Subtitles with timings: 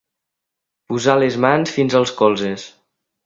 [0.93, 2.65] Posar les mans fins als colzes.